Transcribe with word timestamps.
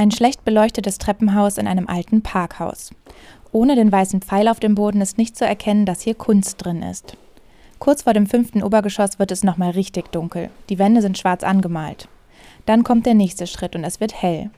Ein 0.00 0.10
schlecht 0.10 0.46
beleuchtetes 0.46 0.96
Treppenhaus 0.96 1.58
in 1.58 1.68
einem 1.68 1.86
alten 1.86 2.22
Parkhaus. 2.22 2.88
Ohne 3.52 3.76
den 3.76 3.92
weißen 3.92 4.22
Pfeil 4.22 4.48
auf 4.48 4.58
dem 4.58 4.74
Boden 4.74 5.02
ist 5.02 5.18
nicht 5.18 5.36
zu 5.36 5.44
erkennen, 5.44 5.84
dass 5.84 6.00
hier 6.00 6.14
Kunst 6.14 6.64
drin 6.64 6.82
ist. 6.82 7.18
Kurz 7.78 8.04
vor 8.04 8.14
dem 8.14 8.26
fünften 8.26 8.62
Obergeschoss 8.62 9.18
wird 9.18 9.30
es 9.30 9.44
nochmal 9.44 9.72
richtig 9.72 10.10
dunkel. 10.10 10.48
Die 10.70 10.78
Wände 10.78 11.02
sind 11.02 11.18
schwarz 11.18 11.44
angemalt. 11.44 12.08
Dann 12.64 12.82
kommt 12.82 13.04
der 13.04 13.12
nächste 13.12 13.46
Schritt 13.46 13.76
und 13.76 13.84
es 13.84 14.00
wird 14.00 14.22
hell. 14.22 14.48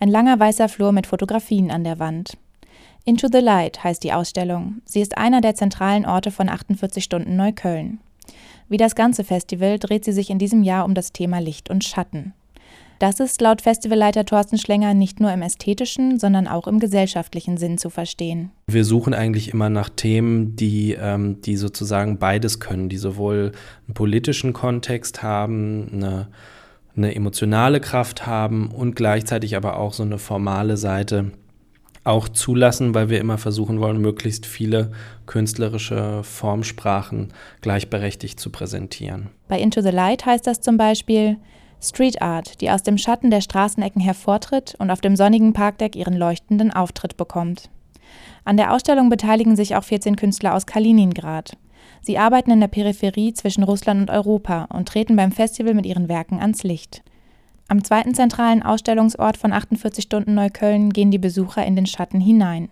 Ein 0.00 0.08
langer 0.08 0.40
weißer 0.40 0.68
Flur 0.68 0.90
mit 0.90 1.06
Fotografien 1.06 1.70
an 1.70 1.84
der 1.84 2.00
Wand. 2.00 2.36
Into 3.04 3.28
the 3.30 3.38
Light 3.38 3.84
heißt 3.84 4.02
die 4.02 4.12
Ausstellung. 4.12 4.82
Sie 4.84 5.00
ist 5.00 5.16
einer 5.16 5.40
der 5.40 5.54
zentralen 5.54 6.06
Orte 6.06 6.32
von 6.32 6.48
48 6.48 7.04
Stunden 7.04 7.36
Neukölln. 7.36 8.00
Wie 8.68 8.78
das 8.78 8.96
ganze 8.96 9.22
Festival 9.22 9.78
dreht 9.78 10.04
sie 10.04 10.12
sich 10.12 10.28
in 10.28 10.40
diesem 10.40 10.64
Jahr 10.64 10.84
um 10.84 10.94
das 10.94 11.12
Thema 11.12 11.38
Licht 11.38 11.70
und 11.70 11.84
Schatten. 11.84 12.34
Das 12.98 13.20
ist 13.20 13.40
laut 13.40 13.62
Festivalleiter 13.62 14.24
Thorsten 14.24 14.58
Schlenger 14.58 14.92
nicht 14.92 15.20
nur 15.20 15.32
im 15.32 15.40
ästhetischen, 15.42 16.18
sondern 16.18 16.48
auch 16.48 16.66
im 16.66 16.80
gesellschaftlichen 16.80 17.56
Sinn 17.56 17.78
zu 17.78 17.90
verstehen. 17.90 18.50
Wir 18.66 18.84
suchen 18.84 19.14
eigentlich 19.14 19.52
immer 19.52 19.70
nach 19.70 19.88
Themen, 19.88 20.56
die, 20.56 20.96
ähm, 21.00 21.40
die 21.42 21.56
sozusagen 21.56 22.18
beides 22.18 22.58
können, 22.58 22.88
die 22.88 22.96
sowohl 22.96 23.52
einen 23.86 23.94
politischen 23.94 24.52
Kontext 24.52 25.22
haben, 25.22 25.90
eine, 25.92 26.28
eine 26.96 27.14
emotionale 27.14 27.80
Kraft 27.80 28.26
haben 28.26 28.72
und 28.72 28.96
gleichzeitig 28.96 29.56
aber 29.56 29.78
auch 29.78 29.92
so 29.92 30.02
eine 30.02 30.18
formale 30.18 30.76
Seite 30.76 31.30
auch 32.02 32.28
zulassen, 32.28 32.94
weil 32.94 33.10
wir 33.10 33.20
immer 33.20 33.38
versuchen 33.38 33.80
wollen, 33.80 34.00
möglichst 34.00 34.44
viele 34.46 34.90
künstlerische 35.26 36.24
Formsprachen 36.24 37.28
gleichberechtigt 37.60 38.40
zu 38.40 38.50
präsentieren. 38.50 39.28
Bei 39.46 39.60
Into 39.60 39.82
the 39.82 39.90
Light 39.90 40.26
heißt 40.26 40.46
das 40.46 40.60
zum 40.60 40.78
Beispiel, 40.78 41.36
Street 41.80 42.20
Art, 42.20 42.60
die 42.60 42.70
aus 42.70 42.82
dem 42.82 42.98
Schatten 42.98 43.30
der 43.30 43.40
Straßenecken 43.40 44.00
hervortritt 44.00 44.74
und 44.78 44.90
auf 44.90 45.00
dem 45.00 45.16
sonnigen 45.16 45.52
Parkdeck 45.52 45.94
ihren 45.94 46.16
leuchtenden 46.16 46.72
Auftritt 46.72 47.16
bekommt. 47.16 47.70
An 48.44 48.56
der 48.56 48.72
Ausstellung 48.72 49.10
beteiligen 49.10 49.56
sich 49.56 49.76
auch 49.76 49.84
14 49.84 50.16
Künstler 50.16 50.54
aus 50.54 50.66
Kaliningrad. 50.66 51.56
Sie 52.00 52.18
arbeiten 52.18 52.50
in 52.50 52.60
der 52.60 52.68
Peripherie 52.68 53.32
zwischen 53.32 53.62
Russland 53.62 54.00
und 54.00 54.10
Europa 54.10 54.64
und 54.72 54.88
treten 54.88 55.16
beim 55.16 55.32
Festival 55.32 55.74
mit 55.74 55.86
ihren 55.86 56.08
Werken 56.08 56.40
ans 56.40 56.62
Licht. 56.62 57.02
Am 57.68 57.84
zweiten 57.84 58.14
zentralen 58.14 58.62
Ausstellungsort 58.62 59.36
von 59.36 59.52
48 59.52 60.04
Stunden 60.04 60.34
Neukölln 60.34 60.90
gehen 60.90 61.10
die 61.10 61.18
Besucher 61.18 61.64
in 61.66 61.76
den 61.76 61.86
Schatten 61.86 62.20
hinein. 62.20 62.70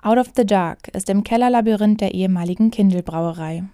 Out 0.00 0.18
of 0.18 0.30
the 0.36 0.46
Dark 0.46 0.88
ist 0.94 1.10
im 1.10 1.24
Kellerlabyrinth 1.24 2.00
der 2.00 2.14
ehemaligen 2.14 2.70
Kindelbrauerei. 2.70 3.64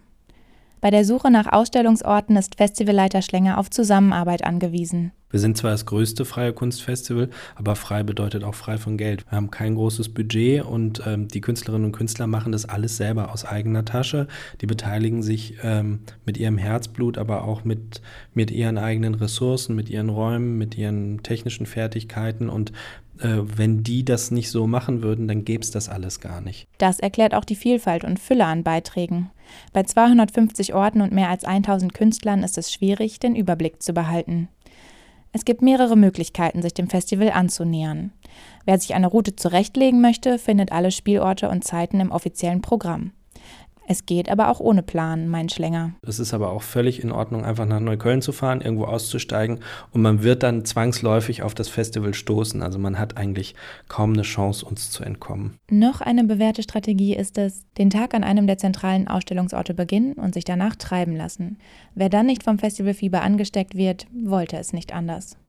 Bei 0.84 0.90
der 0.90 1.06
Suche 1.06 1.30
nach 1.30 1.50
Ausstellungsorten 1.50 2.36
ist 2.36 2.56
Festivalleiter 2.56 3.22
Schlenger 3.22 3.56
auf 3.56 3.70
Zusammenarbeit 3.70 4.44
angewiesen. 4.44 5.12
Wir 5.30 5.40
sind 5.40 5.56
zwar 5.56 5.70
das 5.70 5.86
größte 5.86 6.26
freie 6.26 6.52
Kunstfestival, 6.52 7.30
aber 7.54 7.74
frei 7.74 8.02
bedeutet 8.02 8.44
auch 8.44 8.54
frei 8.54 8.76
von 8.76 8.98
Geld. 8.98 9.24
Wir 9.30 9.36
haben 9.36 9.50
kein 9.50 9.76
großes 9.76 10.10
Budget 10.10 10.62
und 10.62 11.02
ähm, 11.06 11.28
die 11.28 11.40
Künstlerinnen 11.40 11.86
und 11.86 11.92
Künstler 11.92 12.26
machen 12.26 12.52
das 12.52 12.68
alles 12.68 12.98
selber 12.98 13.32
aus 13.32 13.46
eigener 13.46 13.86
Tasche. 13.86 14.28
Die 14.60 14.66
beteiligen 14.66 15.22
sich 15.22 15.54
ähm, 15.62 16.00
mit 16.26 16.36
ihrem 16.36 16.58
Herzblut, 16.58 17.16
aber 17.16 17.44
auch 17.44 17.64
mit, 17.64 18.02
mit 18.34 18.50
ihren 18.50 18.76
eigenen 18.76 19.14
Ressourcen, 19.14 19.74
mit 19.74 19.88
ihren 19.88 20.10
Räumen, 20.10 20.58
mit 20.58 20.76
ihren 20.76 21.22
technischen 21.22 21.64
Fertigkeiten 21.64 22.50
und 22.50 22.72
äh, 23.20 23.38
wenn 23.56 23.82
die 23.82 24.04
das 24.04 24.30
nicht 24.30 24.50
so 24.50 24.66
machen 24.66 25.02
würden, 25.02 25.28
dann 25.28 25.46
gäbe 25.46 25.62
es 25.62 25.70
das 25.70 25.88
alles 25.88 26.20
gar 26.20 26.42
nicht. 26.42 26.68
Das 26.78 27.00
erklärt 27.00 27.34
auch 27.34 27.44
die 27.44 27.56
Vielfalt 27.56 28.04
und 28.04 28.18
Fülle 28.18 28.44
an 28.44 28.64
Beiträgen. 28.64 29.30
Bei 29.72 29.82
250 29.82 30.74
Orten 30.74 31.00
und 31.00 31.12
mehr 31.12 31.28
als 31.28 31.44
1000 31.44 31.92
Künstlern 31.94 32.42
ist 32.42 32.58
es 32.58 32.72
schwierig, 32.72 33.20
den 33.20 33.34
Überblick 33.34 33.82
zu 33.82 33.92
behalten. 33.92 34.48
Es 35.32 35.44
gibt 35.44 35.62
mehrere 35.62 35.96
Möglichkeiten, 35.96 36.62
sich 36.62 36.74
dem 36.74 36.88
Festival 36.88 37.30
anzunähern. 37.30 38.12
Wer 38.64 38.78
sich 38.78 38.94
eine 38.94 39.08
Route 39.08 39.34
zurechtlegen 39.34 40.00
möchte, 40.00 40.38
findet 40.38 40.70
alle 40.70 40.92
Spielorte 40.92 41.48
und 41.48 41.64
Zeiten 41.64 41.98
im 41.98 42.12
offiziellen 42.12 42.62
Programm. 42.62 43.10
Es 43.86 44.06
geht 44.06 44.30
aber 44.30 44.48
auch 44.48 44.60
ohne 44.60 44.82
Plan, 44.82 45.28
mein 45.28 45.48
Schlänger. 45.48 45.92
Es 46.02 46.18
ist 46.18 46.32
aber 46.32 46.50
auch 46.50 46.62
völlig 46.62 47.02
in 47.02 47.12
Ordnung, 47.12 47.44
einfach 47.44 47.66
nach 47.66 47.80
Neukölln 47.80 48.22
zu 48.22 48.32
fahren, 48.32 48.60
irgendwo 48.60 48.84
auszusteigen 48.84 49.60
und 49.92 50.00
man 50.00 50.22
wird 50.22 50.42
dann 50.42 50.64
zwangsläufig 50.64 51.42
auf 51.42 51.54
das 51.54 51.68
Festival 51.68 52.14
stoßen. 52.14 52.62
Also 52.62 52.78
man 52.78 52.98
hat 52.98 53.16
eigentlich 53.16 53.54
kaum 53.88 54.14
eine 54.14 54.22
Chance, 54.22 54.64
uns 54.64 54.90
zu 54.90 55.04
entkommen. 55.04 55.58
Noch 55.70 56.00
eine 56.00 56.24
bewährte 56.24 56.62
Strategie 56.62 57.14
ist 57.14 57.36
es, 57.36 57.64
den 57.78 57.90
Tag 57.90 58.14
an 58.14 58.24
einem 58.24 58.46
der 58.46 58.58
zentralen 58.58 59.08
Ausstellungsorte 59.08 59.74
beginnen 59.74 60.14
und 60.14 60.34
sich 60.34 60.44
danach 60.44 60.76
treiben 60.76 61.14
lassen. 61.14 61.58
Wer 61.94 62.08
dann 62.08 62.26
nicht 62.26 62.42
vom 62.42 62.58
Festivalfieber 62.58 63.22
angesteckt 63.22 63.74
wird, 63.74 64.06
wollte 64.12 64.56
es 64.56 64.72
nicht 64.72 64.94
anders. 64.94 65.36